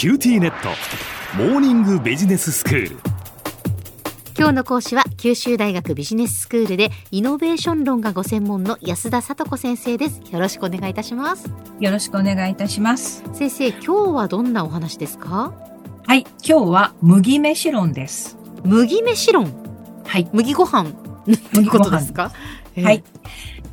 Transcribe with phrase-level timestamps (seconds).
[0.00, 0.70] QTnet。
[1.36, 2.96] モーニングビジネススクール。
[4.34, 10.22] 今日の講師は九州大学ビジネススクールでイノベーション論がご専門の安田聡子先生です。
[10.32, 11.50] よろしくお願いいたします。
[11.80, 13.22] よろしくお願いいたします。
[13.34, 15.52] 先生今日はどんなお話ですか？
[16.06, 18.38] はい、今日は麦飯論です。
[18.64, 19.52] 麦飯論？
[20.06, 20.30] はい。
[20.32, 20.92] 麦ご飯？
[21.52, 22.32] と いうことですか？
[22.76, 23.02] はい。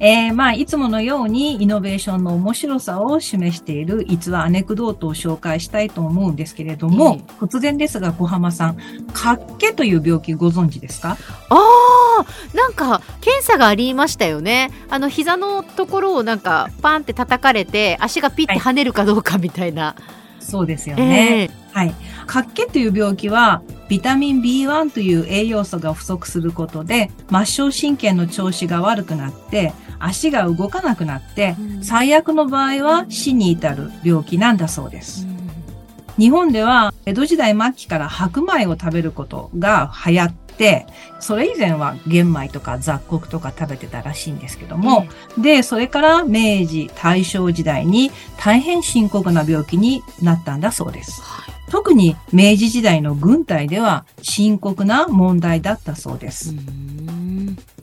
[0.00, 8.76] えー、まあ、いつものようにイノベーションの面白さを示している逸話アネクドートを紹介したいと思うんですけれども、突然ですが小浜さん、
[9.12, 11.16] かっけという病気ご存知ですか？
[11.48, 14.70] あーなんか検査がありましたよね。
[14.90, 19.94] あの膝のところをなんかパンって叩かれて足がピッて跳ねるかどうかみたいな、
[20.40, 21.50] そうですよね。
[21.74, 21.94] はい。
[22.26, 35.26] かっけという病気は、ビタミン B1 という栄養素が不足することで、末梢神経の調子が悪くなって、足が動かなくなって、うん最悪の場合は死に至る病気なんだそうです。
[35.26, 35.34] うん
[36.16, 40.86] 日本では江戸時代末期から白米を食べることが流行って、
[41.18, 51.20] それ以前は玄米とか雑穀とか食べてたらしいんですけども、で、それから明治、大正時代に大変深刻な病気になったんだそうです。
[51.70, 56.50] 特に明治時代の軍隊では深刻な問題だったそうです。
[56.50, 57.04] うん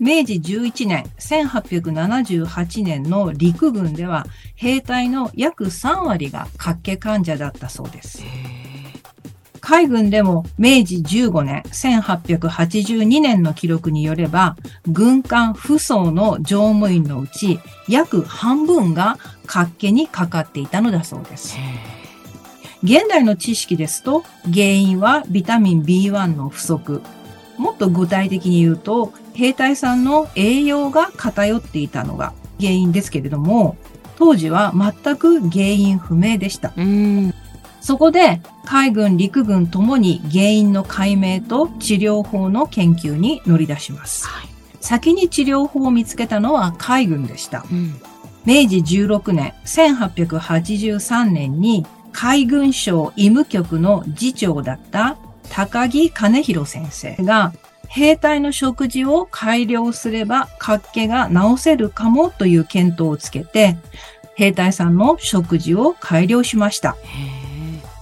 [0.02, 8.24] 明治11年、1878年の陸軍では兵隊の約3割が活気患者だったそうです。
[9.60, 14.58] 海軍でも明治15年、1882年の記録によれば、
[14.88, 21.58] 軍艦不装の乗務員のうち約半分が活気にかかっていたのだそうです。
[22.84, 27.02] 現代の知識ですと、原因はビタミン B1 の不足。
[27.58, 33.78] もっと具体的に言うと、兵隊さんの栄養が偏っていたのが原因ですけれども、
[34.18, 36.74] 当時は全く原因不明でした。
[36.76, 37.34] うん
[37.82, 44.28] そこで、海軍、陸軍ともに原因の解明と治療法の研究に乗り出します。
[44.28, 44.52] はい
[44.82, 47.64] 先に治療法を見つけたのは海軍でした。
[47.72, 48.02] うん
[48.44, 55.18] 明治16年、1883年に海軍省医務局の次長だった
[55.50, 57.54] 高木兼弘先生が
[57.88, 63.76] 兵隊の食事を改良すれば活気が治せるかもという検討をつけて
[64.36, 66.96] 兵隊さんの食事を改良しました。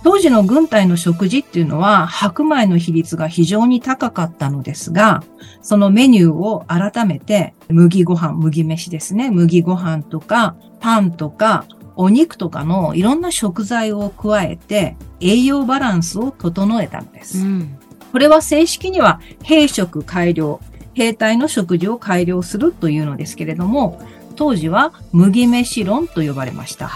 [0.02, 5.24] 当時の軍隊の食事っていうのは白米の比率が非常に高かったのですが、
[5.62, 9.30] そのメニューを改めて麦ご飯、麦飯ですね。
[9.30, 11.66] 麦ご飯とかパンとか
[12.02, 17.40] お肉とかのいろんな食材を加えて栄養バランスを整えたのです。
[17.40, 17.78] うん
[18.12, 20.60] これは正式には兵食改良、
[20.96, 24.02] 兵隊の食事を改良するというのですけれども、
[24.36, 26.90] 当時は麦飯論と呼ばれました。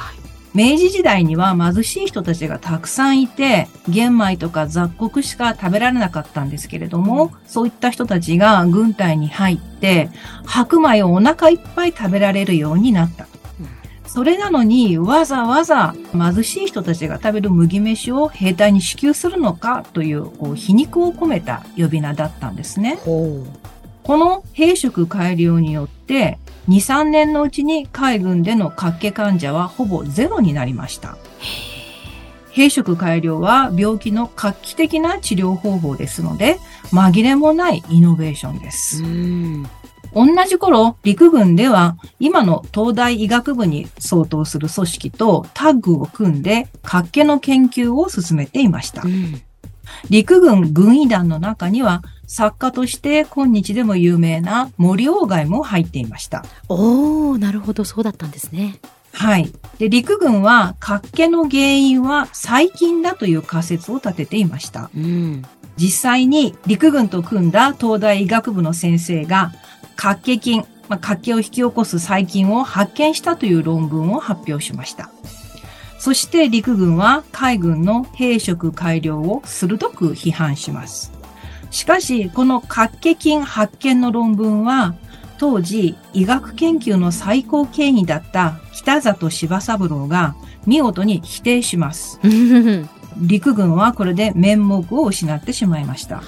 [0.55, 10.09] 明治時代には貧しい人たちがたくさんいて、玄米とか雑穀しか食べられなかったんですけれども、そういった人たちが軍隊に入って、
[10.45, 13.27] 白米をお腹いっぱい食べられるようになった。
[14.05, 22.99] それなのに、わざわざ貧しい人たちが食べる麦飯を兵隊に支給するのかという、こう皮肉を込めた呼び名だったんですね。
[23.03, 23.45] ほ
[24.03, 26.37] この兵食改良によって、
[26.69, 31.17] 2、3年のうちに海軍での活気患者はほぼゼロになりました。
[32.51, 36.59] 兵食改良は病気の画期的な治療方法ですので、
[36.91, 39.03] 紛れもないイノベーションでうす。
[40.21, 49.07] ん同じ頃、陸軍では今の東大医学部に相当する組織とタッグを組んで活気の研究を進めていましたう。
[49.07, 49.41] ん
[50.09, 56.45] 陸軍軍医団の中には作家として今日でも有名な森鴎外も入っていました。
[56.69, 58.79] おおなるほどそうだったんですね
[59.13, 59.51] はい。
[59.77, 64.89] で、陸軍は活気の原因は細菌だという仮説を立てていました。
[64.95, 65.43] うん
[65.75, 69.51] 実際に陸軍と組んだ東大医学部の先生が
[69.95, 75.09] 活気菌、まあ、活気を引き起こす細菌を発見したという論文を発表しました。
[75.99, 81.13] そして陸軍は海軍の兵食改良を鋭く批判します。
[81.71, 84.95] しかし、この活気菌発見の論文は、
[85.37, 90.35] 当時医学研究の最高権威だった北里柴三郎が
[90.65, 92.19] 見事に否定します。
[92.23, 96.23] う ん陸軍はこれで面目を失ってしまいました。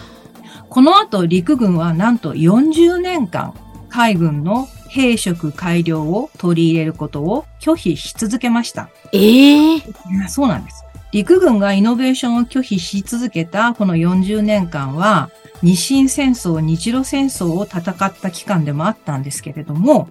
[0.75, 3.53] この後陸軍はなんと40年間
[3.87, 8.89] 海軍の兵食改良を取り入れることを拒否し続けました。
[9.13, 9.79] ええ
[10.27, 10.83] そうなんです。
[11.13, 15.29] 陸軍がイノベーションを拒否し続けたこの40年間は
[15.63, 20.09] 日清戦争、日露戦争を戦った期間でもあったんですけれども、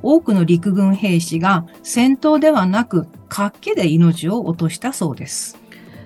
[0.00, 5.58] 多くの陸軍兵士が戦闘ではなく活気で命を落としたそうです。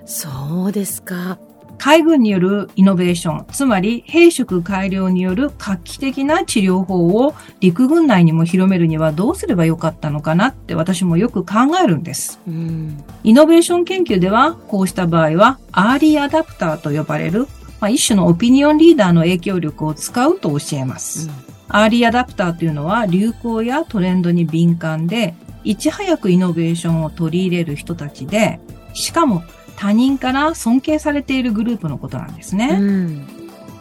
[0.07, 1.37] そうですか。
[1.79, 12.39] 海軍によるイノベーション、つまり兵職改良による画期的な治療法を陸軍内にも広めるにはどうすればよかったのかなって私もよく考えるんです。
[12.45, 13.03] うん。
[13.23, 17.47] イノベーション研究では、こうした場合は、アーリーアダプターと呼ばれる、
[17.79, 21.29] まあ、一種のオピニオンリーダーの影響力を使うと教えます。
[21.69, 25.33] アーリーアダプターというのは流行やトレンドに敏感で、
[25.63, 28.59] いち早くイノベーションを取り入れる人たちで、
[28.93, 29.43] しかも
[29.79, 32.77] 他人から尊敬されているグループのことなんですうね。
[32.77, 33.25] ん。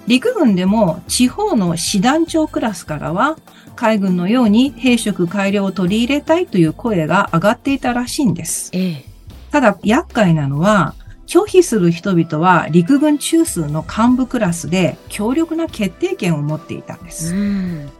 [0.06, 3.37] 陸軍でも地方の師団長クラスからは、
[3.75, 8.71] 海軍のように兵職改良を取り入れたいという声が上がっていたらしいんです。
[8.75, 9.05] ええ。
[9.50, 10.95] ただ厄介なのは、
[11.27, 17.35] 拒否する人々は陸軍中枢の幹部クラスで強力な決定権を持っていたんです。
[17.35, 17.91] うん。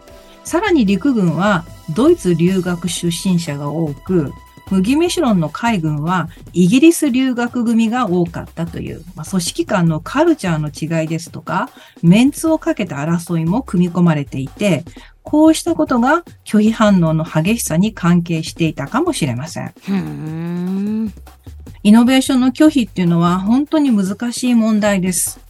[0.45, 1.65] さらに陸軍は
[1.97, 4.33] ドイツ留学出身者が多く、
[4.71, 11.71] 麦飯論の海軍はイギリス留学組が多かったという、まあ、組織間のカルチャーの違いですとか、
[12.03, 14.85] メンツをかけた争いも組み込まれていて、
[15.23, 19.75] こうしたことが拒否反応の激しさに関係していたかもしれません。
[19.89, 21.13] うん。
[21.83, 25.41] イノベーションの拒否っていうのは本当に難しい問題です。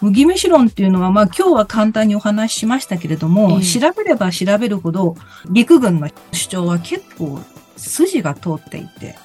[0.00, 5.16] 麦飯論っていうのは、まあ今日は簡単にお話ししましたけれども、ええ調べれば調べるほど
[5.50, 7.40] 陸軍の主張は結構
[7.78, 9.16] 筋が通っていて、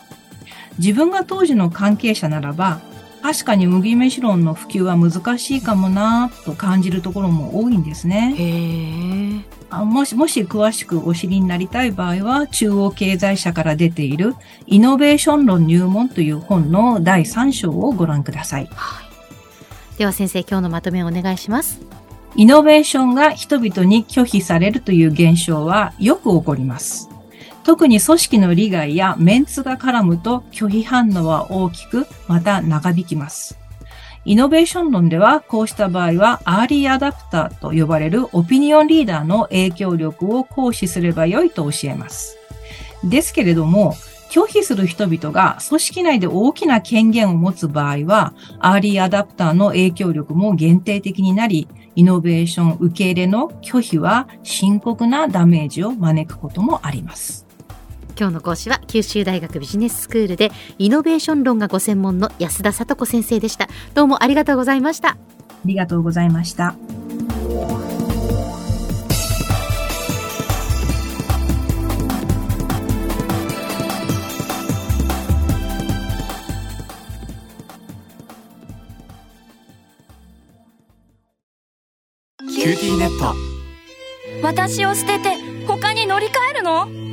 [0.80, 2.80] 自分が当時の関係者ならば、
[3.22, 8.36] 確かに麦飯論の普及は難しいかもなぁと感じるところも多いんですね。
[8.38, 9.64] へえ。
[9.70, 14.36] あもし、もし詳しくお知りになりたい場合は、中央経済社から出ている、
[14.68, 18.68] イノベーション論入門という本の第3章をご覧ください。
[18.72, 19.98] はい。
[19.98, 21.80] では先生、今日のまとめをお願いします。
[22.36, 27.13] イノベーションが人々に拒否されるという現象はよく起こります。
[27.64, 33.58] 特に組織の利害やメンツが絡むと拒否反応は大きく、また長引きます。
[34.26, 42.38] イノベーション論では、こうした場合は、アーリーアダプターと呼ばれるオピニオンリーダーの影響力を行使すればよいと教えます。
[43.04, 43.96] ですけれども、
[44.30, 57.43] 拒否する人々が組織内で大きな権限を持つ場合は、アーリーアダプターの影響力も限定的になり、イノベーション受け入れの拒否は深刻なダメージを招くこともあります。
[58.18, 63.68] 今日の講師は九州大学ビジネススクールでイノベーション論がご専門の安田聡子先生でした。
[63.94, 65.10] どうもありがとうございました。
[65.10, 65.18] あ
[65.66, 66.76] りがとうございました。
[82.64, 83.36] QTnet
[84.42, 85.36] 私を捨てて
[85.68, 87.13] 他に乗り換えるの？